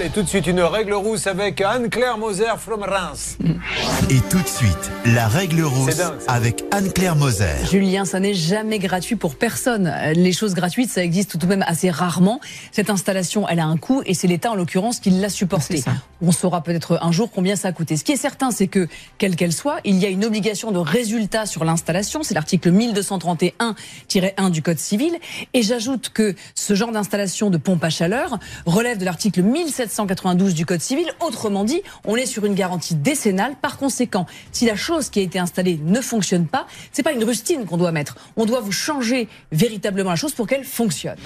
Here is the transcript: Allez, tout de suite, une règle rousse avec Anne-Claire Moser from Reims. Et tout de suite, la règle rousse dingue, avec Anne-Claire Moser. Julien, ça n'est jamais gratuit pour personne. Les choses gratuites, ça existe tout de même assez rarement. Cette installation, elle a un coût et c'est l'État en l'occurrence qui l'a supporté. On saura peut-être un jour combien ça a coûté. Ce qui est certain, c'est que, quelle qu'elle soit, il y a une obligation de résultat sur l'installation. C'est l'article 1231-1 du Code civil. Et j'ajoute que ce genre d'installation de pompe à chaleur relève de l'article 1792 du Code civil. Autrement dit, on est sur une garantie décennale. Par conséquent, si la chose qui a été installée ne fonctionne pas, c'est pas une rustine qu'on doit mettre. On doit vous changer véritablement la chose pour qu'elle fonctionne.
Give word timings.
Allez, 0.00 0.08
tout 0.08 0.22
de 0.22 0.28
suite, 0.28 0.46
une 0.46 0.62
règle 0.62 0.94
rousse 0.94 1.26
avec 1.26 1.60
Anne-Claire 1.60 2.16
Moser 2.16 2.56
from 2.58 2.82
Reims. 2.82 3.36
Et 4.08 4.18
tout 4.30 4.40
de 4.40 4.48
suite, 4.48 4.90
la 5.04 5.28
règle 5.28 5.60
rousse 5.60 5.94
dingue, 5.94 6.14
avec 6.26 6.64
Anne-Claire 6.70 7.16
Moser. 7.16 7.66
Julien, 7.70 8.06
ça 8.06 8.18
n'est 8.18 8.32
jamais 8.32 8.78
gratuit 8.78 9.16
pour 9.16 9.34
personne. 9.34 9.92
Les 10.14 10.32
choses 10.32 10.54
gratuites, 10.54 10.90
ça 10.90 11.04
existe 11.04 11.32
tout 11.32 11.38
de 11.38 11.44
même 11.44 11.62
assez 11.66 11.90
rarement. 11.90 12.40
Cette 12.72 12.88
installation, 12.88 13.46
elle 13.46 13.60
a 13.60 13.66
un 13.66 13.76
coût 13.76 14.00
et 14.06 14.14
c'est 14.14 14.26
l'État 14.26 14.50
en 14.50 14.54
l'occurrence 14.54 15.00
qui 15.00 15.10
l'a 15.10 15.28
supporté. 15.28 15.84
On 16.22 16.32
saura 16.32 16.62
peut-être 16.62 16.98
un 17.02 17.12
jour 17.12 17.30
combien 17.30 17.54
ça 17.56 17.68
a 17.68 17.72
coûté. 17.72 17.98
Ce 17.98 18.04
qui 18.04 18.12
est 18.12 18.16
certain, 18.16 18.50
c'est 18.50 18.68
que, 18.68 18.88
quelle 19.18 19.36
qu'elle 19.36 19.52
soit, 19.52 19.80
il 19.84 19.96
y 19.96 20.06
a 20.06 20.08
une 20.08 20.24
obligation 20.24 20.70
de 20.70 20.78
résultat 20.78 21.44
sur 21.44 21.64
l'installation. 21.64 22.22
C'est 22.22 22.34
l'article 22.34 22.72
1231-1 22.72 24.50
du 24.50 24.62
Code 24.62 24.78
civil. 24.78 25.12
Et 25.52 25.62
j'ajoute 25.62 26.08
que 26.08 26.34
ce 26.54 26.74
genre 26.74 26.90
d'installation 26.90 27.50
de 27.50 27.58
pompe 27.58 27.84
à 27.84 27.90
chaleur 27.90 28.38
relève 28.64 28.96
de 28.96 29.04
l'article 29.04 29.42
1792 29.90 30.54
du 30.54 30.64
Code 30.64 30.80
civil. 30.80 31.06
Autrement 31.20 31.64
dit, 31.64 31.82
on 32.04 32.16
est 32.16 32.26
sur 32.26 32.44
une 32.44 32.54
garantie 32.54 32.94
décennale. 32.94 33.56
Par 33.60 33.76
conséquent, 33.76 34.26
si 34.52 34.66
la 34.66 34.76
chose 34.76 35.10
qui 35.10 35.20
a 35.20 35.22
été 35.22 35.38
installée 35.38 35.80
ne 35.84 36.00
fonctionne 36.00 36.46
pas, 36.46 36.66
c'est 36.92 37.02
pas 37.02 37.12
une 37.12 37.24
rustine 37.24 37.66
qu'on 37.66 37.76
doit 37.76 37.92
mettre. 37.92 38.16
On 38.36 38.46
doit 38.46 38.60
vous 38.60 38.72
changer 38.72 39.28
véritablement 39.52 40.10
la 40.10 40.16
chose 40.16 40.32
pour 40.32 40.46
qu'elle 40.46 40.64
fonctionne. 40.64 41.18